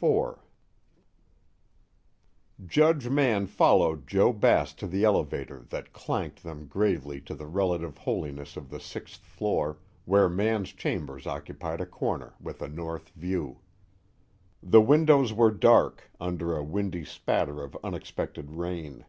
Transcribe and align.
_IV 0.32 0.38
Judge 2.66 3.08
Mann 3.08 3.46
followed 3.46 4.06
Joe 4.06 4.30
Bass 4.30 4.74
to 4.74 4.86
the 4.86 5.02
elevator 5.02 5.64
that 5.70 5.94
clanked 5.94 6.42
them 6.42 6.66
gravely 6.66 7.22
to 7.22 7.34
the 7.34 7.46
relative 7.46 7.96
holiness 7.96 8.58
of 8.58 8.68
the 8.68 8.78
sixth 8.78 9.24
floor, 9.24 9.78
where 10.04 10.28
Mann's 10.28 10.74
chambers 10.74 11.26
occupied 11.26 11.80
a 11.80 11.86
corner 11.86 12.34
with 12.38 12.60
a 12.60 12.68
north 12.68 13.08
view. 13.16 13.60
The 14.62 14.82
windows 14.82 15.32
were 15.32 15.50
dark, 15.50 16.10
under 16.20 16.54
a 16.54 16.62
windy 16.62 17.06
spatter 17.06 17.62
of 17.62 17.74
unexpected 17.82 18.50
rain. 18.50 19.06